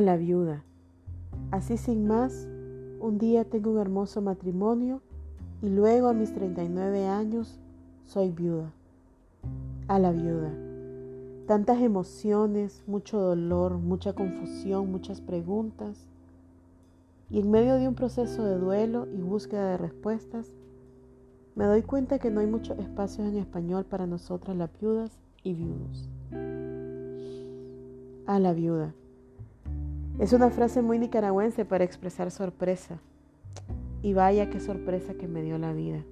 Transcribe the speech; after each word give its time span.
a 0.00 0.02
la 0.02 0.16
viuda. 0.16 0.64
Así 1.50 1.76
sin 1.76 2.06
más, 2.06 2.48
un 3.00 3.18
día 3.18 3.44
tengo 3.44 3.72
un 3.72 3.78
hermoso 3.78 4.22
matrimonio 4.22 5.02
y 5.60 5.68
luego 5.68 6.08
a 6.08 6.14
mis 6.14 6.32
39 6.32 7.06
años 7.06 7.60
soy 8.06 8.30
viuda. 8.30 8.72
A 9.88 9.98
la 9.98 10.10
viuda. 10.10 10.54
Tantas 11.46 11.82
emociones, 11.82 12.82
mucho 12.86 13.20
dolor, 13.20 13.76
mucha 13.76 14.14
confusión, 14.14 14.90
muchas 14.90 15.20
preguntas. 15.20 16.06
Y 17.28 17.40
en 17.40 17.50
medio 17.50 17.74
de 17.74 17.86
un 17.86 17.94
proceso 17.94 18.42
de 18.42 18.56
duelo 18.56 19.06
y 19.14 19.20
búsqueda 19.20 19.72
de 19.72 19.76
respuestas, 19.76 20.50
me 21.54 21.66
doy 21.66 21.82
cuenta 21.82 22.18
que 22.18 22.30
no 22.30 22.40
hay 22.40 22.46
muchos 22.46 22.78
espacios 22.78 23.28
en 23.28 23.36
español 23.36 23.84
para 23.84 24.06
nosotras 24.06 24.56
las 24.56 24.70
viudas 24.80 25.10
y 25.42 25.52
viudos. 25.52 26.08
A 28.24 28.38
la 28.38 28.54
viuda. 28.54 28.94
Es 30.20 30.34
una 30.34 30.50
frase 30.50 30.82
muy 30.82 30.98
nicaragüense 30.98 31.64
para 31.64 31.82
expresar 31.82 32.30
sorpresa. 32.30 33.00
Y 34.02 34.12
vaya 34.12 34.50
qué 34.50 34.60
sorpresa 34.60 35.14
que 35.14 35.26
me 35.26 35.40
dio 35.40 35.56
la 35.56 35.72
vida. 35.72 36.04